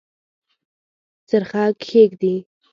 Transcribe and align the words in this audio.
څرخه 1.29 1.63
کښیږدي 1.81 2.35